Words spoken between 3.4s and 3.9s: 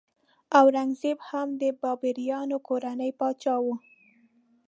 شو.